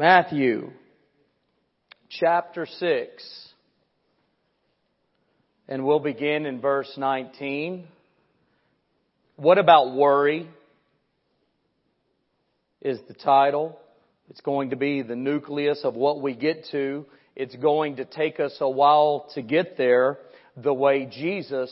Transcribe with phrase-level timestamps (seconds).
[0.00, 0.70] Matthew
[2.08, 3.48] chapter 6.
[5.68, 7.86] And we'll begin in verse 19.
[9.36, 10.48] What about worry?
[12.80, 13.78] Is the title.
[14.30, 17.04] It's going to be the nucleus of what we get to.
[17.36, 20.16] It's going to take us a while to get there
[20.56, 21.70] the way Jesus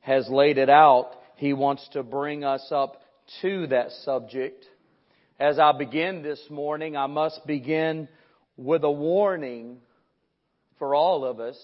[0.00, 1.12] has laid it out.
[1.36, 3.00] He wants to bring us up
[3.40, 4.62] to that subject.
[5.42, 8.06] As I begin this morning, I must begin
[8.56, 9.78] with a warning
[10.78, 11.58] for all of us.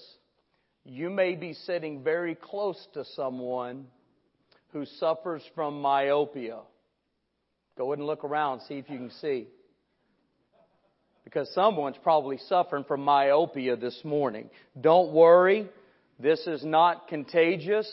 [0.85, 3.87] You may be sitting very close to someone
[4.73, 6.59] who suffers from myopia.
[7.77, 9.47] Go ahead and look around, see if you can see.
[11.23, 14.51] Because someone's probably suffering from myopia this morning.
[14.81, 15.69] Don't worry.
[16.19, 17.89] This is not contagious.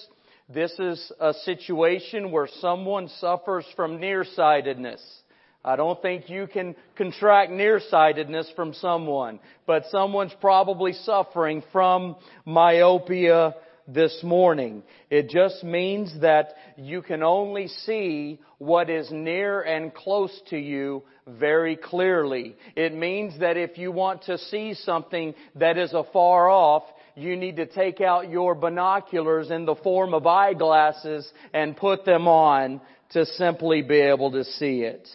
[0.49, 5.21] This is a situation where someone suffers from nearsightedness.
[5.65, 13.55] I don't think you can contract nearsightedness from someone, but someone's probably suffering from myopia
[13.87, 14.83] this morning.
[15.09, 21.01] It just means that you can only see what is near and close to you
[21.27, 22.55] very clearly.
[22.75, 26.83] It means that if you want to see something that is afar off,
[27.15, 32.27] you need to take out your binoculars in the form of eyeglasses and put them
[32.27, 32.81] on
[33.13, 35.07] to simply be able to see it.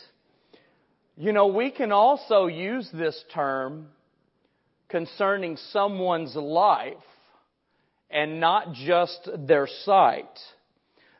[1.20, 3.88] You know, we can also use this term
[4.88, 6.94] concerning someone's life
[8.10, 10.30] and not just their sight.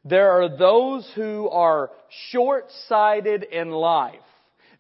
[0.07, 1.91] There are those who are
[2.31, 4.15] short-sighted in life.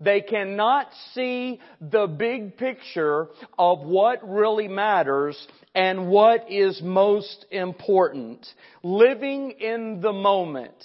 [0.01, 5.37] They cannot see the big picture of what really matters
[5.75, 8.47] and what is most important.
[8.83, 10.83] Living in the moment.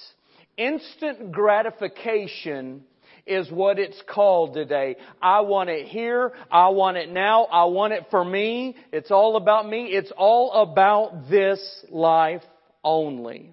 [0.58, 2.84] Instant gratification
[3.26, 4.98] is what it's called today.
[5.22, 6.32] I want it here.
[6.52, 7.46] I want it now.
[7.46, 8.76] I want it for me.
[8.92, 9.86] It's all about me.
[9.86, 11.60] It's all about this
[11.90, 12.44] life
[12.84, 13.52] only.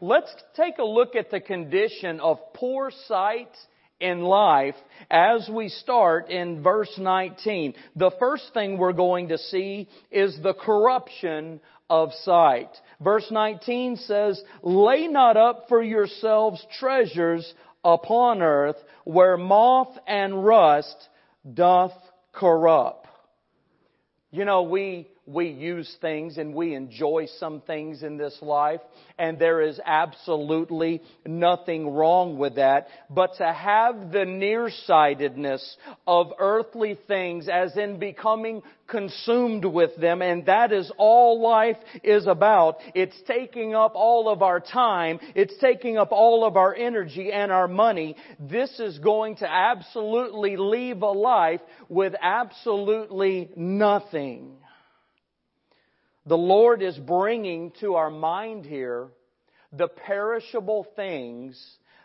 [0.00, 3.50] Let's take a look at the condition of poor sight
[3.98, 4.74] in life
[5.10, 7.74] as we start in verse 19.
[7.96, 12.68] The first thing we're going to see is the corruption of sight.
[13.00, 17.54] Verse 19 says, Lay not up for yourselves treasures
[17.86, 21.08] upon earth where moth and rust
[21.54, 21.94] doth
[22.32, 23.06] corrupt.
[24.32, 28.80] You know, we we use things and we enjoy some things in this life,
[29.18, 32.88] and there is absolutely nothing wrong with that.
[33.10, 35.76] But to have the nearsightedness
[36.06, 42.26] of earthly things as in becoming consumed with them, and that is all life is
[42.26, 42.76] about.
[42.94, 47.50] It's taking up all of our time, it's taking up all of our energy and
[47.50, 48.16] our money.
[48.38, 54.52] This is going to absolutely leave a life with absolutely nothing
[56.26, 59.08] the Lord is bringing to our mind here
[59.72, 61.62] the perishable things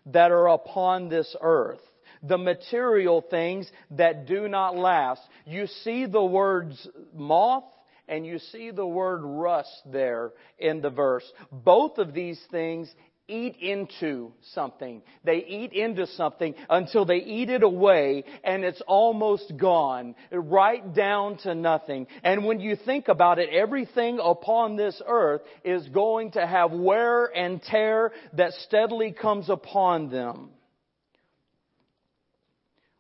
[0.08, 1.82] that are upon this earth.
[2.24, 5.22] The material things that do not last.
[5.46, 7.64] You see the words moth
[8.08, 11.24] and you see the word rust there in the verse.
[11.52, 12.94] Both of these things
[13.31, 15.02] eat into something.
[15.24, 21.38] They eat into something until they eat it away and it's almost gone, right down
[21.40, 22.08] to nothing.
[22.24, 27.25] And when you think about it, everything upon this earth is going to have wear
[27.25, 30.50] and tear that steadily comes upon them.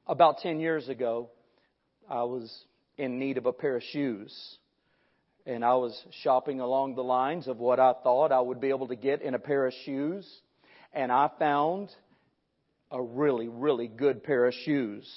[0.07, 1.29] About 10 years ago,
[2.09, 2.51] I was
[2.97, 4.57] in need of a pair of shoes
[5.45, 8.87] and I was shopping along the lines of what I thought I would be able
[8.87, 10.27] to get in a pair of shoes,
[10.93, 11.89] and I found
[12.91, 15.09] a really, really good pair of shoes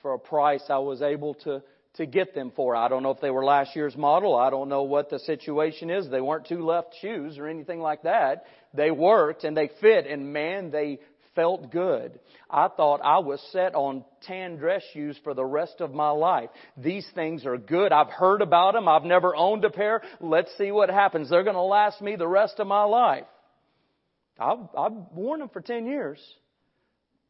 [0.00, 1.62] for a price I was able to
[1.96, 2.74] to get them for.
[2.74, 4.34] I don't know if they were last year's model.
[4.34, 6.08] I don't know what the situation is.
[6.08, 8.46] They weren't two left shoes or anything like that.
[8.72, 11.00] They worked and they fit and man, they
[11.34, 12.18] felt good.
[12.50, 16.50] I thought I was set on tan dress shoes for the rest of my life.
[16.76, 17.92] These things are good.
[17.92, 18.88] I've heard about them.
[18.88, 20.02] I've never owned a pair.
[20.20, 21.30] Let's see what happens.
[21.30, 23.24] They're going to last me the rest of my life.
[24.38, 26.18] I've, I've worn them for 10 years.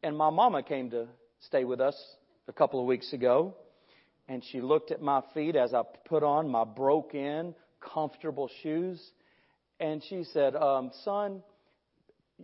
[0.01, 1.07] And my mama came to
[1.41, 1.95] stay with us
[2.47, 3.55] a couple of weeks ago.
[4.27, 9.01] And she looked at my feet as I put on my broke in, comfortable shoes.
[9.79, 11.43] And she said, um, son,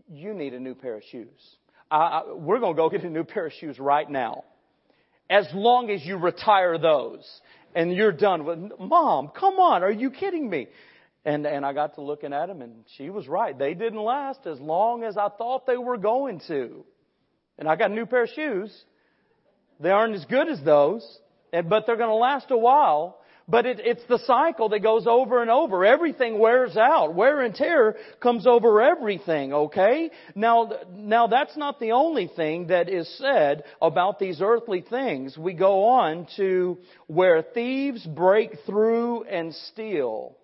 [0.08, 1.58] you need a new pair of shoes.
[1.92, 4.44] I, we're going to go get a new pair of shoes right now.
[5.30, 7.24] As long as you retire those
[7.76, 10.68] and you're done with, mom, come on, are you kidding me?
[11.26, 13.58] And, and I got to looking at them and she was right.
[13.58, 16.86] They didn't last as long as I thought they were going to.
[17.58, 18.72] And I got a new pair of shoes.
[19.80, 21.20] They aren't as good as those,
[21.52, 23.19] but they're going to last a while.
[23.50, 25.84] But it, it's the cycle that goes over and over.
[25.84, 27.16] Everything wears out.
[27.16, 30.12] Wear and tear comes over everything, okay?
[30.36, 35.36] Now, now that's not the only thing that is said about these earthly things.
[35.36, 40.38] We go on to where thieves break through and steal.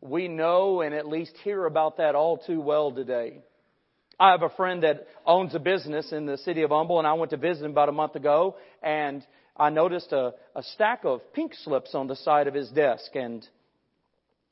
[0.00, 3.40] We know and at least hear about that all too well today.
[4.20, 7.14] I have a friend that owns a business in the city of Humble and I
[7.14, 9.26] went to visit him about a month ago and
[9.58, 13.46] I noticed a, a stack of pink slips on the side of his desk and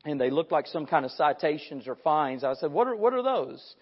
[0.06, 2.44] and they looked like some kind of citations or fines.
[2.44, 3.74] I said, "What are what are those?"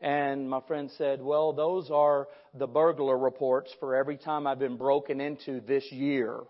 [0.00, 4.76] And my friend said, "Well, those are the burglar reports for every time I've been
[4.76, 6.40] broken into this year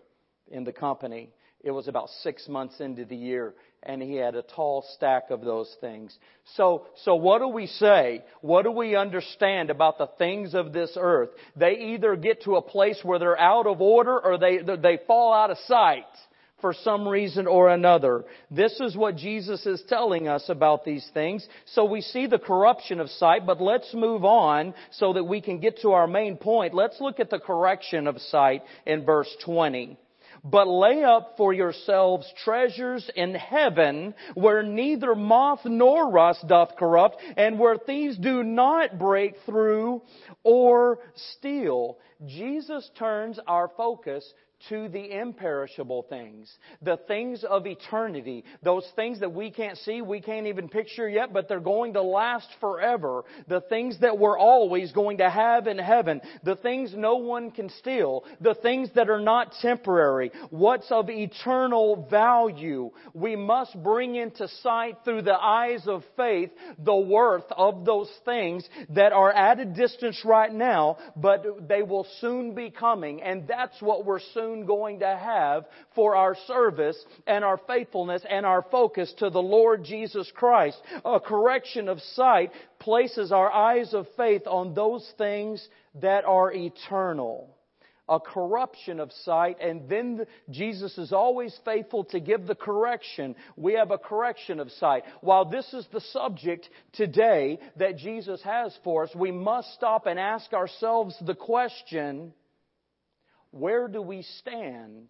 [0.47, 1.31] in the company."
[1.63, 3.55] It was about six months into the year,
[3.85, 6.17] and he had a tall stack of those things.
[6.55, 8.23] So, so what do we say?
[8.41, 11.29] What do we understand about the things of this earth?
[11.55, 15.33] They either get to a place where they're out of order or they, they fall
[15.33, 16.05] out of sight
[16.61, 18.23] for some reason or another.
[18.49, 21.47] This is what Jesus is telling us about these things.
[21.65, 25.59] So we see the corruption of sight, but let's move on so that we can
[25.59, 26.73] get to our main point.
[26.73, 29.97] Let's look at the correction of sight in verse 20.
[30.47, 37.17] But lay up for yourselves treasures in heaven where neither moth nor rust doth corrupt
[37.35, 40.03] and where thieves do not break through
[40.43, 41.97] or steal.
[42.27, 44.31] Jesus turns our focus
[44.69, 50.21] to the imperishable things, the things of eternity, those things that we can't see, we
[50.21, 54.91] can't even picture yet, but they're going to last forever, the things that we're always
[54.91, 59.19] going to have in heaven, the things no one can steal, the things that are
[59.19, 62.91] not temporary, what's of eternal value.
[63.13, 68.67] We must bring into sight through the eyes of faith the worth of those things
[68.89, 73.81] that are at a distance right now, but they will soon be coming, and that's
[73.81, 75.65] what we're soon soon going to have
[75.95, 80.77] for our service and our faithfulness and our focus to the Lord Jesus Christ.
[81.03, 85.67] A correction of sight places our eyes of faith on those things
[86.01, 87.49] that are eternal
[88.07, 93.35] a corruption of sight, and then Jesus is always faithful to give the correction.
[93.57, 95.05] We have a correction of sight.
[95.21, 100.19] While this is the subject today that Jesus has for us, we must stop and
[100.19, 102.31] ask ourselves the question,
[103.57, 105.07] where do we stand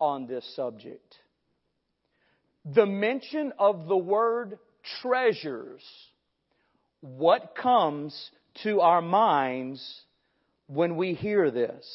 [0.00, 1.14] on this subject?
[2.64, 4.58] The mention of the word
[5.02, 5.82] treasures,
[7.02, 8.30] what comes
[8.62, 9.86] to our minds
[10.68, 11.86] when we hear this?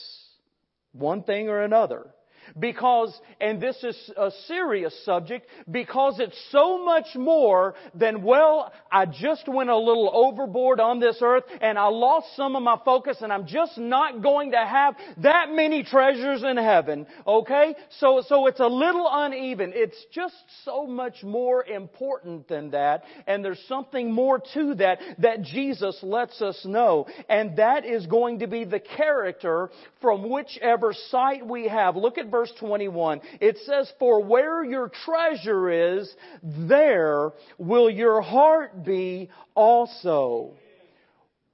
[0.91, 2.11] One thing or another.
[2.57, 9.05] Because, and this is a serious subject, because it's so much more than, well, I
[9.05, 13.17] just went a little overboard on this earth and I lost some of my focus
[13.21, 17.07] and I'm just not going to have that many treasures in heaven.
[17.25, 17.75] Okay?
[17.99, 19.71] So, so it's a little uneven.
[19.75, 23.03] It's just so much more important than that.
[23.27, 27.07] And there's something more to that that Jesus lets us know.
[27.29, 29.69] And that is going to be the character
[30.01, 31.95] from whichever sight we have.
[31.95, 33.21] Look at verse 21.
[33.39, 40.55] It says, For where your treasure is, there will your heart be also.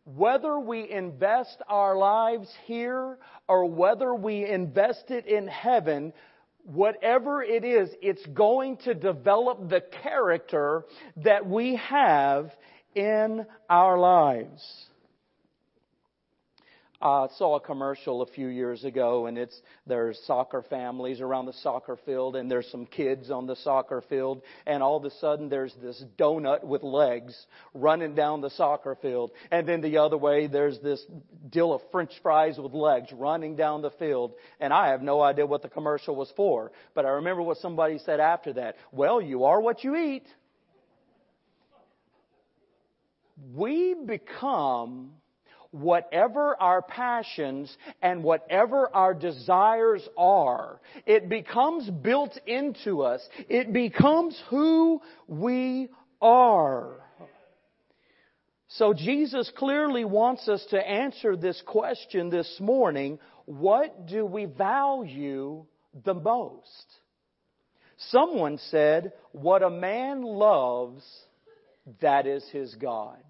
[0.05, 6.13] Whether we invest our lives here or whether we invest it in heaven,
[6.63, 10.85] whatever it is, it's going to develop the character
[11.17, 12.49] that we have
[12.95, 14.63] in our lives.
[17.01, 21.47] I uh, saw a commercial a few years ago, and it's there's soccer families around
[21.47, 25.09] the soccer field, and there's some kids on the soccer field, and all of a
[25.19, 30.17] sudden there's this donut with legs running down the soccer field, and then the other
[30.17, 31.03] way there's this
[31.49, 35.47] deal of French fries with legs running down the field, and I have no idea
[35.47, 38.75] what the commercial was for, but I remember what somebody said after that.
[38.91, 40.27] Well, you are what you eat.
[43.55, 45.13] We become
[45.71, 53.21] whatever our passions and whatever our desires are, it becomes built into us.
[53.49, 55.89] It becomes who we
[56.21, 56.97] are.
[58.67, 63.19] So Jesus clearly wants us to answer this question this morning.
[63.45, 65.65] What do we value
[66.05, 66.85] the most?
[68.09, 71.03] Someone said, what a man loves,
[72.01, 73.21] that is his God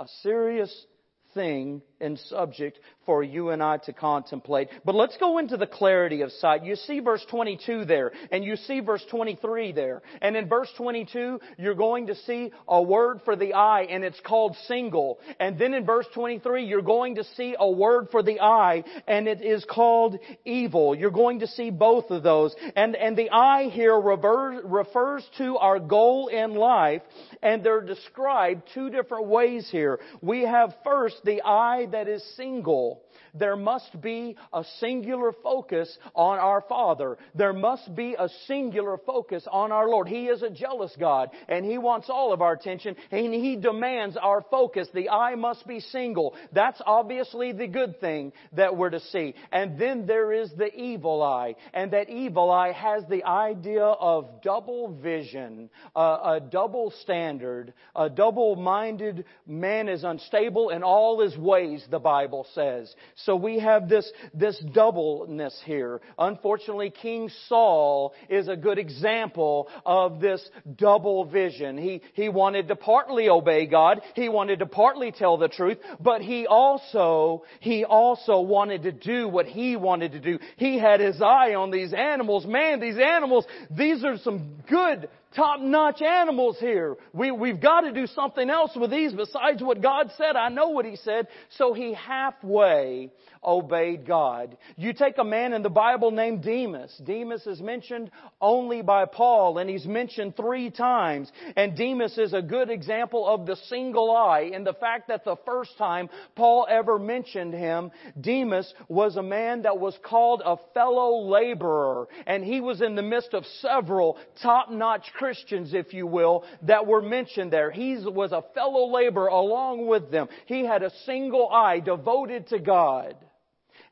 [0.00, 0.86] a serious
[1.34, 4.68] thing and subject for you and I to contemplate.
[4.84, 6.64] But let's go into the clarity of sight.
[6.64, 10.02] You see verse 22 there, and you see verse 23 there.
[10.22, 14.20] And in verse 22, you're going to see a word for the eye, and it's
[14.20, 15.18] called single.
[15.38, 19.26] And then in verse 23, you're going to see a word for the eye, and
[19.26, 20.94] it is called evil.
[20.94, 22.54] You're going to see both of those.
[22.76, 27.02] And, and the eye here rever- refers to our goal in life,
[27.42, 30.00] and they're described two different ways here.
[30.20, 33.02] We have first the eye that is single.
[33.34, 37.18] There must be a singular focus on our Father.
[37.34, 40.08] There must be a singular focus on our Lord.
[40.08, 44.16] He is a jealous God, and He wants all of our attention, and He demands
[44.16, 44.88] our focus.
[44.92, 46.34] The eye must be single.
[46.52, 49.34] That's obviously the good thing that we're to see.
[49.52, 54.42] And then there is the evil eye, and that evil eye has the idea of
[54.42, 61.98] double vision, a double standard, a double-minded man is unstable in all his ways, the
[61.98, 62.94] Bible says.
[63.24, 66.00] So we have this, this doubleness here.
[66.18, 70.46] Unfortunately, King Saul is a good example of this
[70.76, 71.76] double vision.
[71.76, 74.00] He, he wanted to partly obey God.
[74.14, 79.28] He wanted to partly tell the truth, but he also, he also wanted to do
[79.28, 80.38] what he wanted to do.
[80.56, 82.46] He had his eye on these animals.
[82.46, 86.96] Man, these animals, these are some good top-notch animals here.
[87.12, 90.36] We, we've got to do something else with these besides what God said.
[90.36, 91.28] I know what He said.
[91.56, 93.10] So he halfway
[93.42, 94.56] obeyed God.
[94.76, 96.94] You take a man in the Bible named Demas.
[97.04, 98.10] Demas is mentioned
[98.40, 101.30] only by Paul and he's mentioned three times.
[101.56, 105.36] And Demas is a good example of the single eye in the fact that the
[105.46, 111.26] first time Paul ever mentioned him, Demas was a man that was called a fellow
[111.30, 112.08] laborer.
[112.26, 117.02] And he was in the midst of several top-notch Christians, if you will, that were
[117.02, 117.70] mentioned there.
[117.70, 120.28] He was a fellow laborer along with them.
[120.46, 123.14] He had a single eye devoted to God.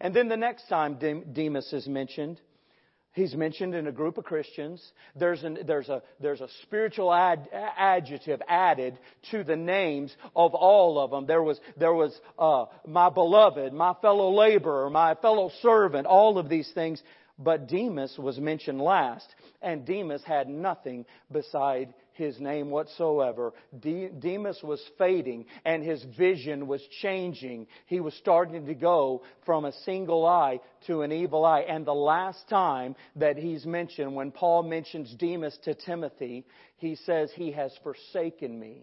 [0.01, 0.99] And then the next time
[1.35, 2.41] Demas is mentioned,
[3.13, 4.83] he's mentioned in a group of Christians.
[5.17, 8.99] There's, an, there's, a, there's a spiritual ad, adjective added
[9.31, 11.27] to the names of all of them.
[11.27, 16.49] There was, there was uh, my beloved, my fellow laborer, my fellow servant, all of
[16.49, 17.03] these things.
[17.39, 23.53] But Demas was mentioned last, and Demas had nothing beside his name whatsoever.
[23.79, 27.69] De- Demas was fading and his vision was changing.
[27.87, 31.61] He was starting to go from a single eye to an evil eye.
[31.61, 36.45] And the last time that he's mentioned, when Paul mentions Demas to Timothy,
[36.79, 38.83] he says, He has forsaken me,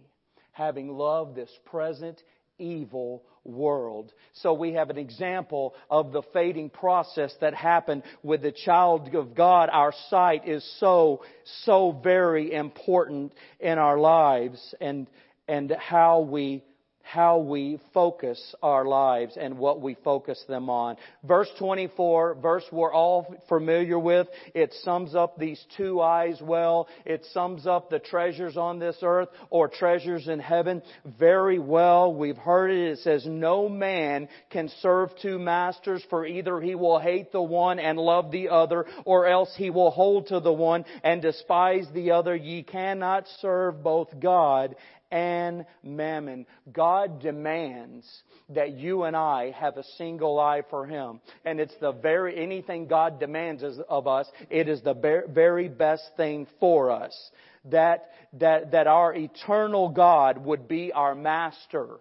[0.53, 2.23] having loved this present
[2.57, 4.11] evil world.
[4.33, 9.35] So we have an example of the fading process that happened with the child of
[9.35, 9.69] God.
[9.71, 11.23] Our sight is so,
[11.63, 15.07] so very important in our lives and,
[15.47, 16.63] and how we
[17.05, 20.97] how we focus our lives and what we focus them on.
[21.23, 26.87] Verse 24, verse we're all familiar with, it sums up these two eyes well.
[27.05, 30.81] It sums up the treasures on this earth or treasures in heaven
[31.19, 32.11] very well.
[32.11, 32.93] We've heard it.
[32.93, 37.77] It says, no man can serve two masters for either he will hate the one
[37.77, 42.11] and love the other or else he will hold to the one and despise the
[42.11, 42.35] other.
[42.35, 44.75] Ye cannot serve both God
[45.11, 46.45] and mammon.
[46.71, 48.05] God demands
[48.49, 51.19] that you and I have a single eye for Him.
[51.43, 56.47] And it's the very, anything God demands of us, it is the very best thing
[56.59, 57.15] for us.
[57.65, 61.97] That, that, that our eternal God would be our master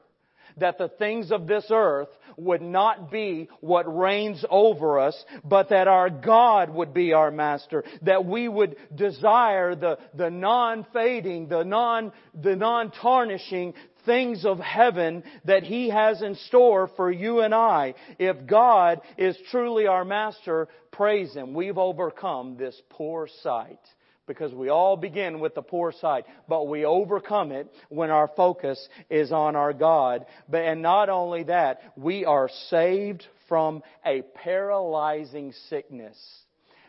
[0.59, 5.89] that the things of this earth would not be what reigns over us, but that
[5.89, 12.13] our God would be our master, that we would desire the, the non-fading, the non,
[12.41, 13.75] the non-tarnishing
[14.07, 17.95] things of heaven that He has in store for you and I.
[18.19, 21.55] If God is truly our master, praise Him.
[21.55, 23.81] We've overcome this poor sight
[24.27, 28.89] because we all begin with the poor side, but we overcome it when our focus
[29.11, 30.27] is on our God.
[30.49, 36.17] But, and not only that, we are saved from a paralyzing sickness.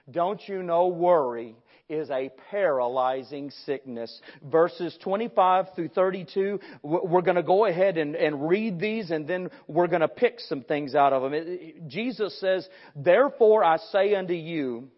[0.10, 1.56] Don't you know worry
[1.90, 4.22] is a paralyzing sickness.
[4.44, 9.50] Verses 25 through 32, we're going to go ahead and, and read these and then
[9.68, 11.88] we're going to pick some things out of them.
[11.88, 14.90] Jesus says, Therefore I say unto you,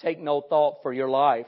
[0.00, 1.46] Take no thought for your life,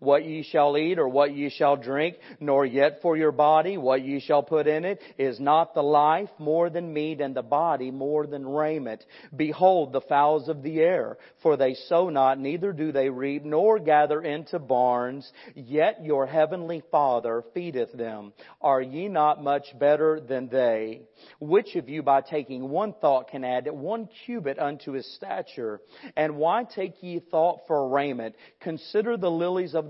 [0.00, 4.02] what ye shall eat or what ye shall drink, nor yet for your body what
[4.02, 5.00] ye shall put in it.
[5.16, 9.04] Is not the life more than meat and the body more than raiment?
[9.36, 13.78] Behold the fowls of the air, for they sow not, neither do they reap, nor
[13.78, 18.32] gather into barns, yet your heavenly Father feedeth them.
[18.60, 21.02] Are ye not much better than they?
[21.40, 25.80] Which of you by taking one thought can add one cubit unto his stature?
[26.16, 28.34] And why take ye thought for raiment?
[28.60, 29.89] Consider the lilies of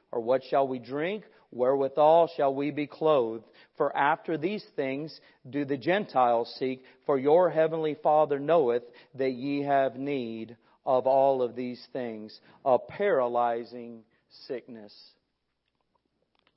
[0.11, 3.45] or what shall we drink, wherewithal shall we be clothed?
[3.77, 8.83] For after these things do the Gentiles seek, for your heavenly Father knoweth
[9.15, 12.39] that ye have need of all of these things.
[12.65, 14.03] A paralyzing
[14.47, 14.93] sickness.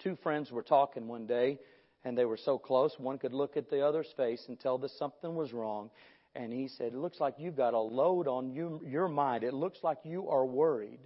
[0.02, 1.58] Two friends were talking one day,
[2.04, 4.90] and they were so close, one could look at the other's face and tell that
[4.92, 5.90] something was wrong.
[6.34, 9.44] And he said, It looks like you've got a load on you, your mind.
[9.44, 10.98] It looks like you are worried.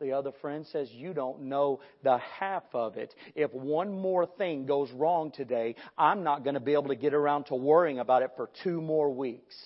[0.00, 3.14] The other friend says, You don't know the half of it.
[3.34, 7.14] If one more thing goes wrong today, I'm not going to be able to get
[7.14, 9.56] around to worrying about it for two more weeks.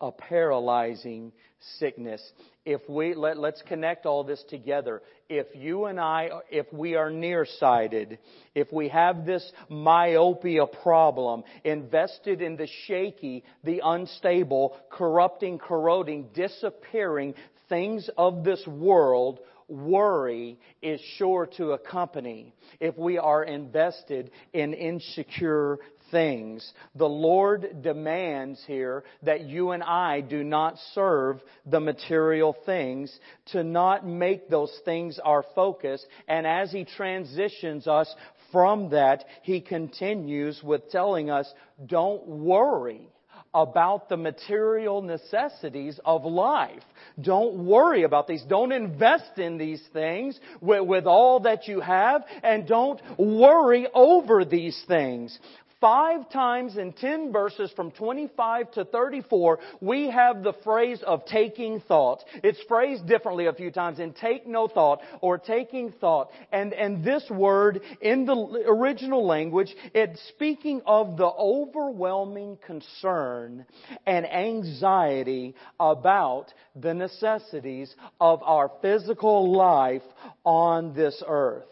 [0.00, 1.32] A paralyzing
[1.78, 2.22] sickness.
[2.64, 5.02] If we, let, let's connect all this together.
[5.28, 8.18] If you and I, if we are nearsighted,
[8.54, 17.34] if we have this myopia problem, invested in the shaky, the unstable, corrupting, corroding, disappearing
[17.68, 25.78] things of this world, worry is sure to accompany if we are invested in insecure
[26.10, 26.72] things.
[26.94, 33.16] The Lord demands here that you and I do not serve the material things,
[33.52, 36.04] to not make those things our focus.
[36.28, 38.12] And as He transitions us
[38.52, 41.52] from that, He continues with telling us,
[41.86, 43.08] don't worry
[43.56, 46.82] about the material necessities of life.
[47.18, 48.42] Don't worry about these.
[48.46, 54.44] Don't invest in these things with, with, all that you have and don't worry over
[54.44, 55.38] these things.
[55.78, 61.80] Five times in ten verses from 25 to 34, we have the phrase of taking
[61.80, 62.24] thought.
[62.42, 66.30] It's phrased differently a few times in take no thought or taking thought.
[66.50, 73.66] And, and this word in the original language, it's speaking of the overwhelming concern
[74.06, 80.02] and anxiety about the necessities of our physical life
[80.42, 81.66] on this earth.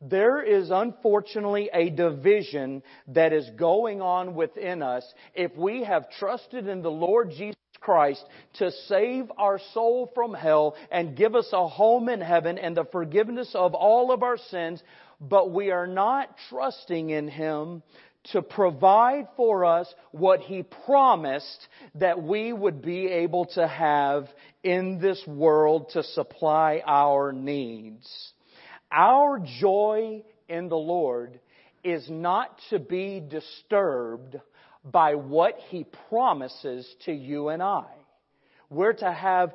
[0.00, 6.68] There is unfortunately a division that is going on within us if we have trusted
[6.68, 11.66] in the Lord Jesus Christ to save our soul from hell and give us a
[11.66, 14.82] home in heaven and the forgiveness of all of our sins,
[15.20, 17.82] but we are not trusting in Him
[18.32, 24.28] to provide for us what He promised that we would be able to have
[24.62, 28.32] in this world to supply our needs.
[28.90, 31.40] Our joy in the Lord
[31.84, 34.36] is not to be disturbed
[34.84, 37.86] by what He promises to you and I.
[38.70, 39.52] We're to have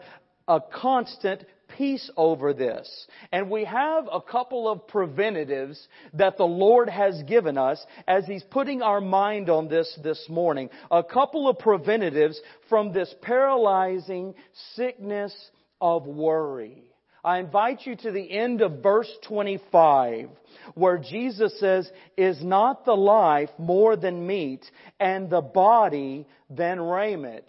[0.47, 1.45] a constant
[1.77, 3.07] peace over this.
[3.31, 8.43] And we have a couple of preventatives that the Lord has given us as He's
[8.43, 10.69] putting our mind on this this morning.
[10.91, 14.35] A couple of preventatives from this paralyzing
[14.75, 15.33] sickness
[15.81, 16.83] of worry.
[17.23, 20.29] I invite you to the end of verse 25
[20.75, 24.65] where Jesus says, is not the life more than meat
[24.99, 27.45] and the body than raiment?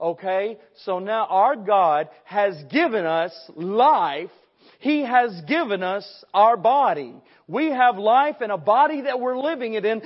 [0.00, 0.58] Okay?
[0.84, 4.30] So now our God has given us life.
[4.80, 7.14] He has given us our body.
[7.46, 10.02] We have life and a body that we're living it in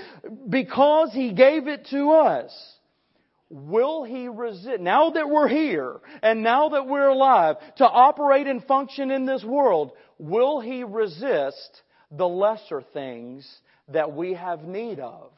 [0.51, 2.78] because He gave it to us.
[3.51, 8.63] Will he resist, now that we're here and now that we're alive to operate and
[8.65, 13.49] function in this world, will he resist the lesser things
[13.89, 15.31] that we have need of?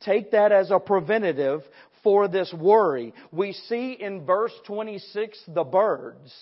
[0.00, 1.62] Take that as a preventative
[2.02, 3.14] for this worry.
[3.30, 6.34] We see in verse 26 the birds.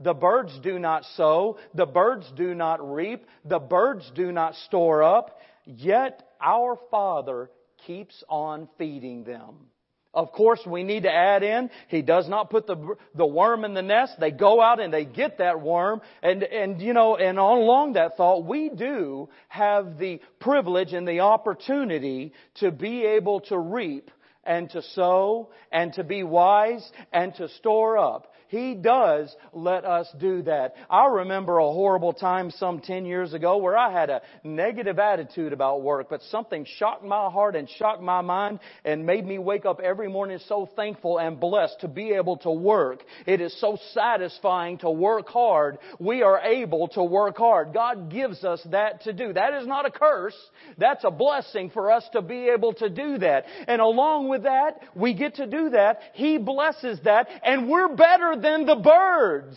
[0.00, 5.02] The birds do not sow, the birds do not reap, the birds do not store
[5.02, 7.50] up, yet our Father
[7.86, 9.69] keeps on feeding them.
[10.12, 13.74] Of course, we need to add in, He does not put the, the worm in
[13.74, 14.18] the nest.
[14.18, 16.00] They go out and they get that worm.
[16.22, 21.20] And, and, you know, and along that thought, we do have the privilege and the
[21.20, 24.10] opportunity to be able to reap
[24.42, 28.29] and to sow and to be wise and to store up.
[28.50, 30.74] He does let us do that.
[30.90, 35.52] I remember a horrible time some 10 years ago where I had a negative attitude
[35.52, 39.66] about work, but something shocked my heart and shocked my mind and made me wake
[39.66, 43.04] up every morning so thankful and blessed to be able to work.
[43.24, 45.78] It is so satisfying to work hard.
[46.00, 47.72] We are able to work hard.
[47.72, 49.32] God gives us that to do.
[49.32, 50.36] That is not a curse.
[50.76, 53.44] That's a blessing for us to be able to do that.
[53.68, 56.00] And along with that, we get to do that.
[56.14, 59.56] He blesses that and we're better than the birds.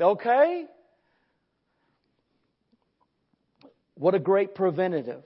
[0.00, 0.66] Okay?
[3.94, 5.22] What a great preventative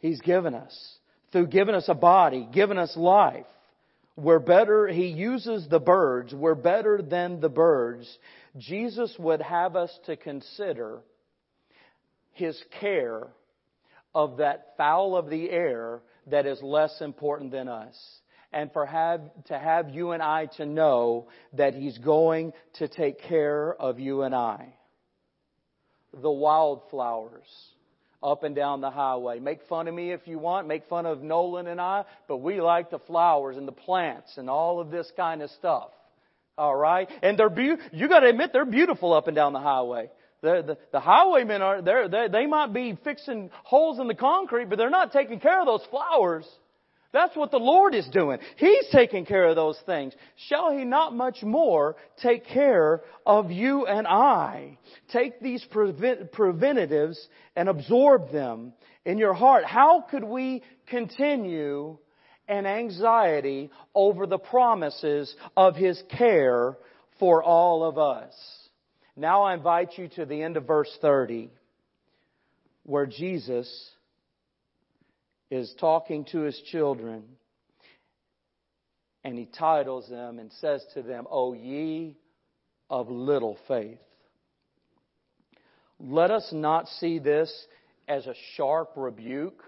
[0.00, 0.98] He's given us.
[1.32, 3.46] Through giving us a body, giving us life.
[4.16, 6.34] We're better, He uses the birds.
[6.34, 8.08] We're better than the birds.
[8.56, 11.00] Jesus would have us to consider
[12.32, 13.28] His care
[14.14, 17.94] of that fowl of the air that is less important than us
[18.52, 23.22] and for have, to have you and I to know that He's going to take
[23.22, 24.74] care of you and I.
[26.20, 27.46] The wildflowers
[28.22, 29.38] up and down the highway.
[29.38, 32.60] Make fun of me if you want, make fun of Nolan and I, but we
[32.60, 35.90] like the flowers and the plants and all of this kind of stuff.
[36.56, 37.08] All right?
[37.22, 40.10] And they're be- you gotta admit they're beautiful up and down the highway.
[40.40, 44.78] The, the, the highwaymen are, they, they might be fixing holes in the concrete, but
[44.78, 46.46] they're not taking care of those flowers.
[47.12, 48.38] That's what the Lord is doing.
[48.56, 50.12] He's taking care of those things.
[50.48, 54.78] Shall He not much more take care of you and I?
[55.10, 57.18] Take these prevent- preventatives
[57.56, 58.74] and absorb them
[59.06, 59.64] in your heart.
[59.64, 61.96] How could we continue
[62.46, 66.76] an anxiety over the promises of His care
[67.18, 68.34] for all of us?
[69.16, 71.50] Now I invite you to the end of verse 30
[72.84, 73.68] where Jesus
[75.50, 77.24] is talking to his children
[79.24, 82.16] and he titles them and says to them, O ye
[82.88, 83.98] of little faith.
[86.00, 87.52] Let us not see this
[88.06, 89.62] as a sharp rebuke,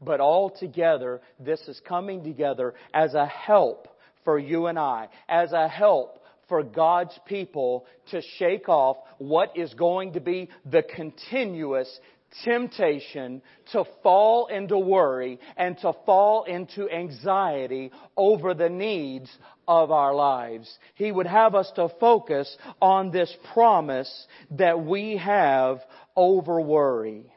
[0.00, 3.88] but altogether this is coming together as a help
[4.24, 9.72] for you and I, as a help for God's people to shake off what is
[9.74, 11.88] going to be the continuous
[12.44, 13.42] temptation
[13.72, 19.30] to fall into worry and to fall into anxiety over the needs
[19.68, 20.78] of our lives.
[20.94, 25.78] He would have us to focus on this promise that we have
[26.16, 27.32] over worry.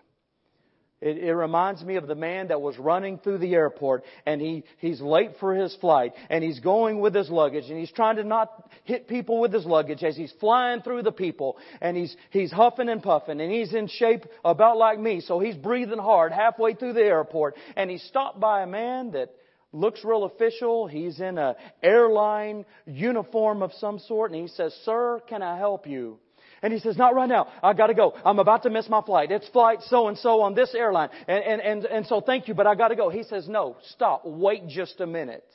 [1.05, 4.63] It, it, reminds me of the man that was running through the airport and he,
[4.79, 8.23] he's late for his flight and he's going with his luggage and he's trying to
[8.23, 12.51] not hit people with his luggage as he's flying through the people and he's, he's
[12.51, 16.73] huffing and puffing and he's in shape about like me so he's breathing hard halfway
[16.73, 19.29] through the airport and he's stopped by a man that
[19.73, 20.87] looks real official.
[20.87, 25.85] He's in a airline uniform of some sort and he says, sir, can I help
[25.85, 26.17] you?
[26.65, 27.47] And he says, not right now.
[27.61, 28.15] I gotta go.
[28.25, 29.29] I'm about to miss my flight.
[29.31, 31.09] It's flight so and so on this airline.
[31.27, 33.09] And, and, and, and so thank you, but I gotta go.
[33.09, 34.23] He says, no, stop.
[34.25, 35.45] Wait just a minute.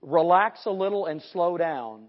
[0.00, 2.06] Relax a little and slow down.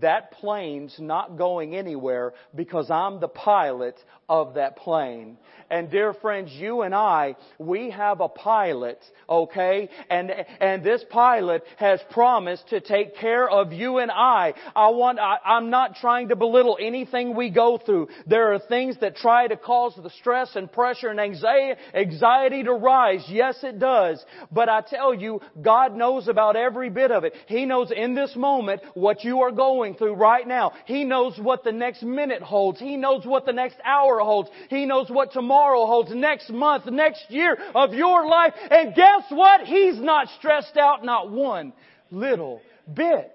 [0.00, 5.36] That plane's not going anywhere because I'm the pilot of that plane.
[5.70, 9.90] And dear friends, you and I, we have a pilot, okay?
[10.08, 14.54] And, and this pilot has promised to take care of you and I.
[14.74, 18.08] I want, I, I'm not trying to belittle anything we go through.
[18.26, 22.72] There are things that try to cause the stress and pressure and anxiety, anxiety to
[22.72, 23.24] rise.
[23.28, 24.24] Yes, it does.
[24.50, 27.34] But I tell you, God knows about every bit of it.
[27.46, 30.72] He knows in this moment what you are going through right now.
[30.86, 32.80] He knows what the next minute holds.
[32.80, 34.48] He knows what the next hour holds.
[34.70, 38.54] He knows what tomorrow holds, next month, next year of your life.
[38.70, 39.62] And guess what?
[39.62, 41.72] He's not stressed out, not one
[42.10, 42.60] little
[42.92, 43.32] bit.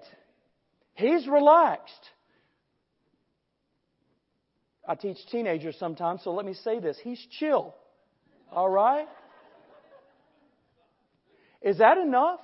[0.94, 1.92] He's relaxed.
[4.86, 6.98] I teach teenagers sometimes, so let me say this.
[7.02, 7.74] He's chill.
[8.52, 9.08] All right?
[11.62, 12.40] Is that enough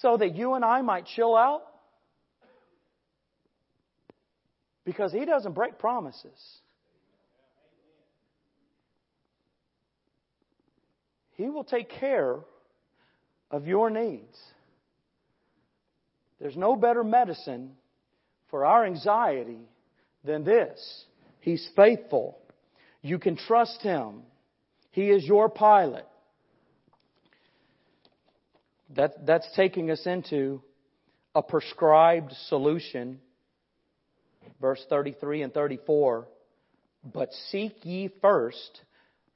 [0.00, 1.62] so that you and I might chill out?
[4.84, 6.60] Because he doesn't break promises.
[11.34, 12.38] He will take care
[13.50, 14.36] of your needs.
[16.40, 17.72] There's no better medicine
[18.50, 19.60] for our anxiety
[20.24, 21.04] than this.
[21.40, 22.38] He's faithful.
[23.02, 24.22] You can trust Him.
[24.90, 26.06] He is your pilot.
[28.96, 30.62] That, that's taking us into
[31.34, 33.20] a prescribed solution.
[34.60, 36.28] Verse 33 and 34.
[37.12, 38.80] But seek ye first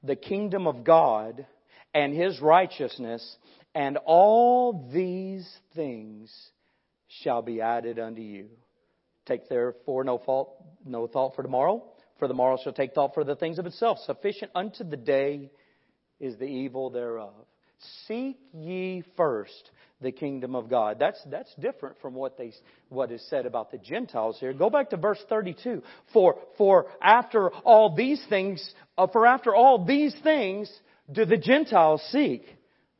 [0.03, 1.45] the kingdom of God
[1.93, 3.37] and his righteousness,
[3.75, 6.31] and all these things
[7.23, 8.47] shall be added unto you.
[9.25, 11.83] Take therefore no fault, no thought for tomorrow,
[12.17, 13.99] for the morrow shall take thought for the things of itself.
[14.05, 15.51] Sufficient unto the day
[16.19, 17.33] is the evil thereof.
[18.07, 19.71] Seek ye first
[20.01, 20.97] the kingdom of God.
[20.99, 22.53] That's, that's different from what they,
[22.89, 24.53] what is said about the Gentiles here.
[24.53, 25.83] Go back to verse 32.
[26.13, 30.71] For, for after all these things, uh, for after all these things
[31.11, 32.45] do the Gentiles seek.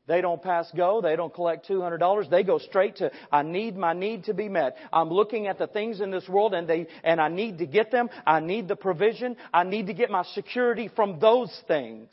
[0.06, 1.00] They don't pass go.
[1.00, 2.28] They don't collect $200.
[2.28, 4.76] They go straight to, I need my need to be met.
[4.92, 7.92] I'm looking at the things in this world and they, and I need to get
[7.92, 8.10] them.
[8.26, 9.36] I need the provision.
[9.54, 12.08] I need to get my security from those things.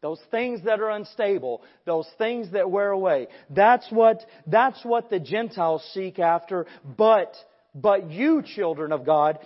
[0.00, 3.26] Those things that are unstable, those things that wear away.
[3.50, 6.66] That's what, that's what the Gentiles seek after.
[6.96, 7.34] But,
[7.74, 9.40] but you, children of God,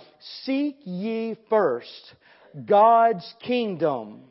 [0.44, 2.14] seek ye first
[2.66, 4.24] God's kingdom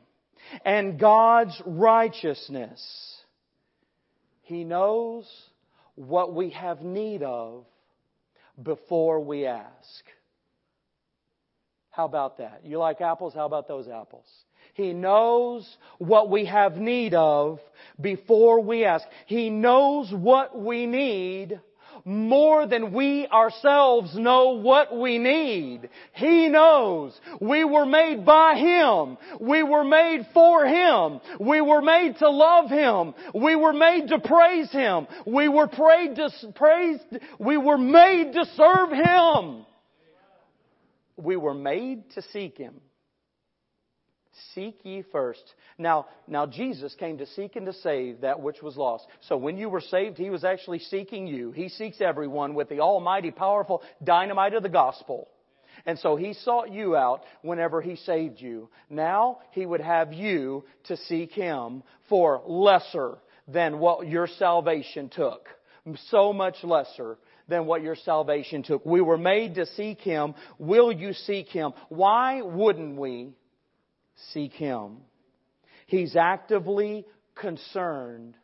[0.63, 2.81] and God's righteousness.
[4.43, 5.25] He knows
[5.95, 7.65] what we have need of
[8.61, 10.03] before we ask.
[11.89, 12.61] How about that?
[12.63, 13.33] You like apples?
[13.33, 14.25] How about those apples?
[14.73, 15.65] He knows
[15.97, 17.59] what we have need of
[17.99, 19.05] before we ask.
[19.25, 21.59] He knows what we need
[22.05, 25.89] more than we ourselves know what we need.
[26.13, 27.19] He knows.
[27.41, 29.17] We were made by Him.
[29.41, 31.19] We were made for Him.
[31.39, 33.15] We were made to love Him.
[33.33, 35.07] We were made to praise Him.
[35.25, 36.99] We were prayed to praise,
[37.39, 39.65] we were made to serve Him.
[41.17, 42.75] We were made to seek Him.
[44.53, 45.43] Seek ye first.
[45.77, 49.05] Now, now Jesus came to seek and to save that which was lost.
[49.21, 51.51] So when you were saved, He was actually seeking you.
[51.51, 55.29] He seeks everyone with the almighty, powerful dynamite of the gospel.
[55.85, 58.69] And so He sought you out whenever He saved you.
[58.89, 63.17] Now He would have you to seek Him for lesser
[63.47, 65.47] than what your salvation took.
[66.09, 67.17] So much lesser
[67.47, 68.85] than what your salvation took.
[68.85, 70.33] We were made to seek Him.
[70.57, 71.73] Will you seek Him?
[71.89, 73.33] Why wouldn't we?
[74.33, 74.97] Seek Him.
[75.87, 78.35] He's actively concerned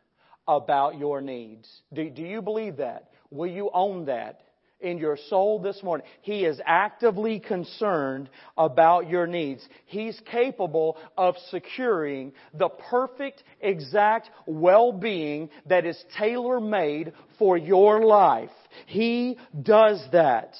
[0.46, 1.68] about your needs.
[1.92, 3.10] Do, do you believe that?
[3.30, 4.42] Will you own that?
[4.82, 6.06] in your soul this morning.
[6.20, 9.66] He is actively concerned about your needs.
[9.86, 18.50] He's capable of securing the perfect, exact well-being that is tailor-made for your life.
[18.86, 20.56] He does that.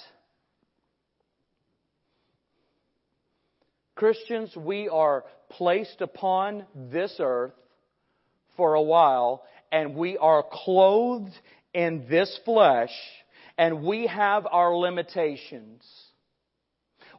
[4.03, 7.53] Christians, we are placed upon this earth
[8.57, 11.31] for a while, and we are clothed
[11.73, 12.91] in this flesh,
[13.57, 15.85] and we have our limitations.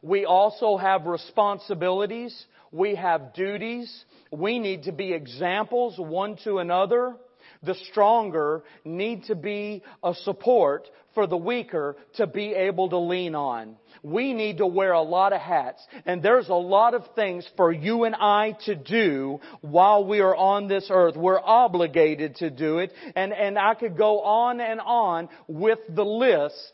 [0.02, 2.38] We also have responsibilities.
[2.70, 4.04] We have duties.
[4.30, 7.16] We need to be examples one to another.
[7.62, 13.34] The stronger need to be a support for the weaker to be able to lean
[13.34, 15.84] on we need to wear a lot of hats.
[16.04, 20.36] And there's a lot of things for you and I to do while we are
[20.36, 21.16] on this earth.
[21.16, 22.92] We're obligated to do it.
[23.16, 26.72] And, and I could go on and on with the list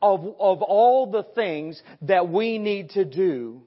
[0.00, 3.62] of, of all the things that we need to do.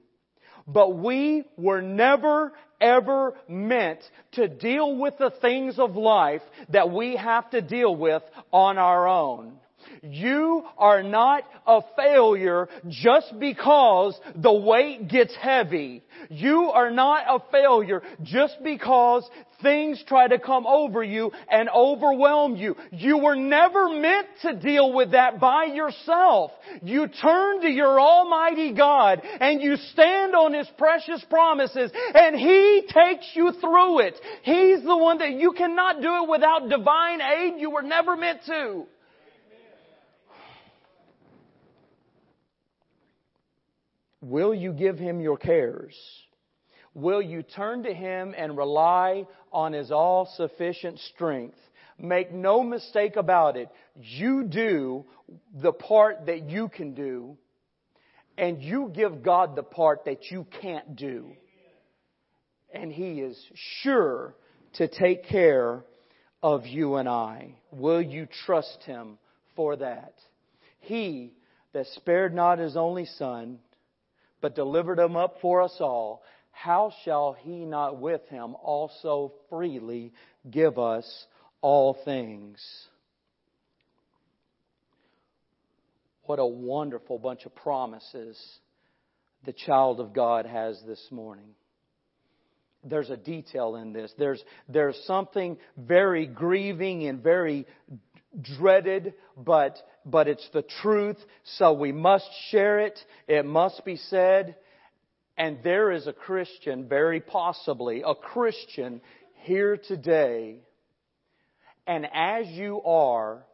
[0.66, 3.98] But we were never ever meant
[4.30, 9.08] to deal with the things of life that we have to deal with on our
[9.08, 9.58] own.
[10.02, 16.02] You are not a failure just because the weight gets heavy.
[16.30, 19.28] You are not a failure just because
[19.62, 22.76] things try to come over you and overwhelm you.
[22.92, 26.52] You were never meant to deal with that by yourself.
[26.82, 32.82] You turn to your Almighty God and you stand on His precious promises and He
[32.92, 34.14] takes you through it.
[34.42, 37.54] He's the one that you cannot do it without divine aid.
[37.58, 38.86] You were never meant to.
[44.20, 45.96] Will you give him your cares?
[46.94, 51.58] Will you turn to him and rely on his all sufficient strength?
[51.98, 53.68] Make no mistake about it.
[53.96, 55.04] You do
[55.54, 57.36] the part that you can do,
[58.36, 61.32] and you give God the part that you can't do.
[62.72, 63.40] And he is
[63.82, 64.34] sure
[64.74, 65.84] to take care
[66.42, 67.54] of you and I.
[67.72, 69.18] Will you trust him
[69.56, 70.14] for that?
[70.80, 71.32] He
[71.72, 73.58] that spared not his only son,
[74.40, 80.12] but delivered him up for us all, how shall he not with him also freely
[80.50, 81.26] give us
[81.60, 82.60] all things.
[86.24, 88.38] What a wonderful bunch of promises
[89.44, 91.54] the child of God has this morning.
[92.84, 94.12] There's a detail in this.
[94.18, 97.66] There's, there's something very grieving and very
[98.40, 101.16] dreaded, but, but it's the truth,
[101.56, 102.98] so we must share it.
[103.26, 104.56] It must be said.
[105.36, 109.00] And there is a Christian, very possibly, a Christian
[109.42, 110.56] here today.
[111.86, 113.44] And as you are,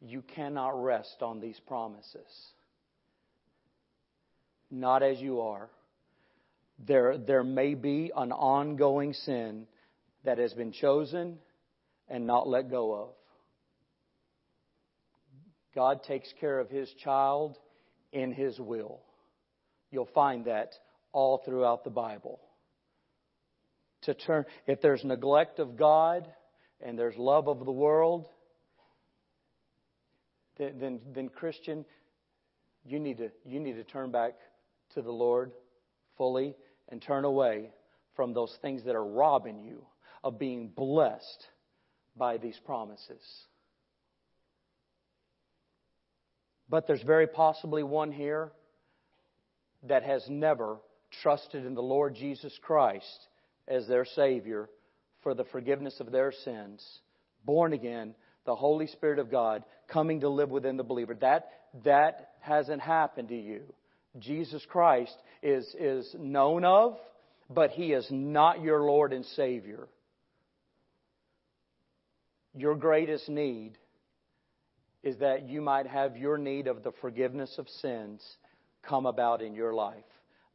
[0.00, 2.26] you cannot rest on these promises.
[4.70, 5.68] Not as you are.
[6.86, 9.66] There, there may be an ongoing sin
[10.24, 11.38] that has been chosen
[12.08, 13.08] and not let go of.
[15.78, 17.56] God takes care of His child
[18.12, 18.98] in His will.
[19.92, 20.72] You'll find that
[21.12, 22.40] all throughout the Bible.
[24.02, 26.26] To turn, if there's neglect of God
[26.84, 28.26] and there's love of the world,
[30.58, 31.84] then, then, then Christian,
[32.84, 34.32] you need to you need to turn back
[34.94, 35.52] to the Lord
[36.16, 36.56] fully
[36.88, 37.70] and turn away
[38.16, 39.86] from those things that are robbing you
[40.24, 41.46] of being blessed
[42.16, 43.22] by these promises.
[46.68, 48.52] But there's very possibly one here
[49.84, 50.78] that has never
[51.22, 53.28] trusted in the Lord Jesus Christ
[53.66, 54.68] as their Savior
[55.22, 56.86] for the forgiveness of their sins,
[57.44, 61.14] born again, the Holy Spirit of God coming to live within the believer.
[61.14, 61.50] That,
[61.84, 63.62] that hasn't happened to you.
[64.18, 66.96] Jesus Christ is, is known of,
[67.50, 69.88] but He is not your Lord and Savior.
[72.54, 73.78] Your greatest need
[75.02, 78.22] is that you might have your need of the forgiveness of sins
[78.82, 80.04] come about in your life.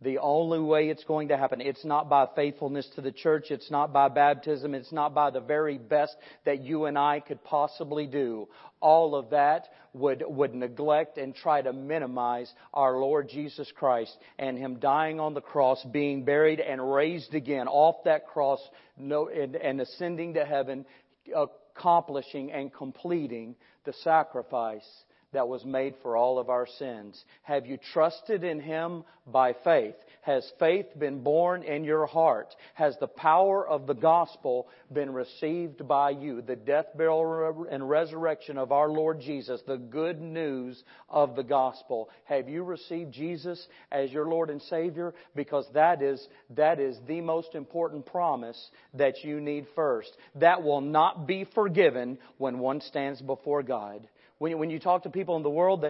[0.01, 3.71] The only way it's going to happen, it's not by faithfulness to the church, it's
[3.71, 8.05] not by baptism, it's not by the very best that you and I could possibly
[8.05, 8.49] do.
[8.81, 14.57] All of that would, would neglect and try to minimize our Lord Jesus Christ and
[14.57, 18.59] Him dying on the cross, being buried and raised again off that cross
[18.97, 20.85] no, and, and ascending to heaven,
[21.33, 23.55] uh, accomplishing and completing
[23.85, 24.87] the sacrifice
[25.31, 27.23] that was made for all of our sins?
[27.43, 29.95] Have you trusted in Him by faith?
[30.23, 32.55] Has faith been born in your heart?
[32.75, 36.41] Has the power of the gospel been received by you?
[36.41, 42.09] The death, burial, and resurrection of our Lord Jesus, the good news of the gospel.
[42.23, 45.13] Have you received Jesus as your Lord and Savior?
[45.35, 50.15] Because that is, that is the most important promise that you need first.
[50.35, 54.07] That will not be forgiven when one stands before God.
[54.43, 55.85] When, when you talk to people in the world,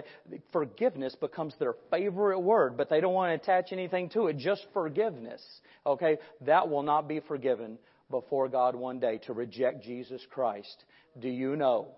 [0.52, 4.64] forgiveness becomes their favorite word, but they don't want to attach anything to it, just
[4.72, 5.42] forgiveness.
[5.84, 6.18] Okay?
[6.42, 7.78] That will not be forgiven
[8.12, 10.84] before God one day to reject Jesus Christ.
[11.20, 11.88] Do you know?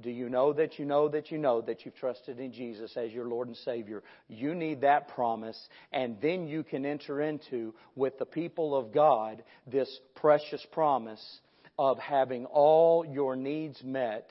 [0.00, 3.12] Do you know that you know that you know that you've trusted in Jesus as
[3.12, 4.02] your Lord and Savior?
[4.26, 9.42] You need that promise, and then you can enter into, with the people of God,
[9.66, 11.40] this precious promise
[11.78, 14.30] of having all your needs met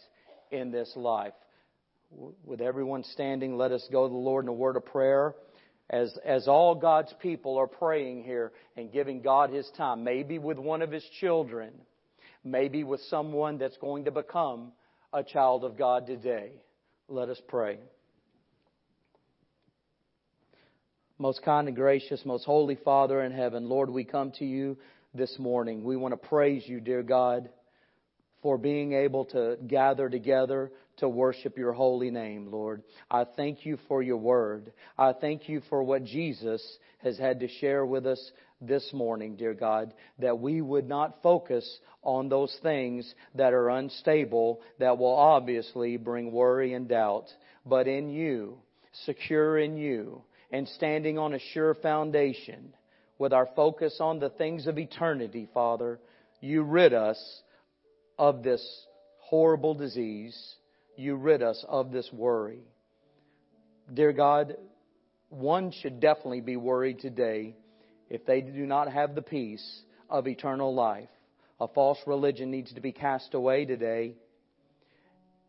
[0.49, 1.33] in this life
[2.11, 5.35] with everyone standing, let us go to the Lord in a word of prayer.
[5.89, 10.57] As, as all God's people are praying here and giving God His time, maybe with
[10.59, 11.71] one of His children,
[12.43, 14.71] maybe with someone that's going to become
[15.13, 16.51] a child of God today.
[17.07, 17.79] Let us pray.
[21.17, 24.77] Most kind and gracious, most holy Father in heaven, Lord, we come to you
[25.13, 25.83] this morning.
[25.83, 27.49] We want to praise you, dear God,
[28.41, 32.83] for being able to gather together to worship your holy name, Lord.
[33.09, 34.71] I thank you for your word.
[34.97, 36.61] I thank you for what Jesus
[36.99, 41.79] has had to share with us this morning, dear God, that we would not focus
[42.03, 47.25] on those things that are unstable, that will obviously bring worry and doubt,
[47.65, 48.57] but in you,
[49.05, 50.21] secure in you,
[50.51, 52.73] and standing on a sure foundation,
[53.17, 55.99] with our focus on the things of eternity, Father,
[56.41, 57.41] you rid us
[58.19, 58.61] of this
[59.19, 60.37] horrible disease
[60.97, 62.59] you rid us of this worry.
[63.91, 64.57] Dear God,
[65.29, 67.55] one should definitely be worried today
[68.09, 71.07] if they do not have the peace of eternal life.
[71.61, 74.15] A false religion needs to be cast away today,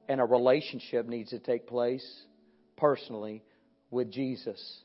[0.09, 2.07] and a relationship needs to take place
[2.77, 3.43] personally
[3.91, 4.81] with Jesus.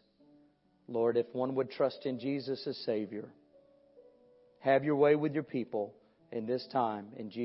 [0.88, 3.26] Lord, if one would trust in Jesus as Savior,
[4.60, 5.94] have your way with your people
[6.32, 7.08] in this time.
[7.18, 7.44] In Jesus'